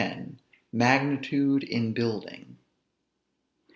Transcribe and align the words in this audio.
MAGNITUDE 0.73 1.61
IN 1.61 1.93
BUILDING. 1.93 2.57